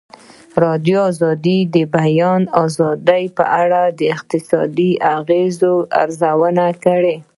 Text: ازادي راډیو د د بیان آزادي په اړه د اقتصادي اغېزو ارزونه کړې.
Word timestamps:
ازادي 0.07 0.55
راډیو 0.63 1.01
د 1.21 1.23
د 1.75 1.77
بیان 1.95 2.41
آزادي 2.63 3.23
په 3.37 3.43
اړه 3.61 3.81
د 3.99 4.01
اقتصادي 4.15 4.91
اغېزو 5.17 5.73
ارزونه 6.01 6.65
کړې. 6.83 7.15